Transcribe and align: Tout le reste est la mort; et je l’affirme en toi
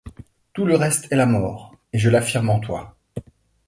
Tout 0.53 0.65
le 0.65 0.75
reste 0.77 1.11
est 1.11 1.15
la 1.15 1.27
mort; 1.27 1.75
et 1.93 1.99
je 1.99 2.09
l’affirme 2.09 2.49
en 2.49 2.59
toi 2.59 2.97